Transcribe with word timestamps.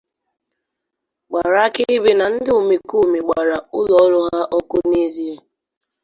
gbàrà 1.29 1.59
akaebe 1.67 2.11
na 2.19 2.25
ndị 2.33 2.49
omekoome 2.59 3.17
gbara 3.25 3.57
ụlọọrụ 3.79 4.19
ha 4.29 4.39
ọkụ 4.57 4.77
n'ezie 4.87 5.35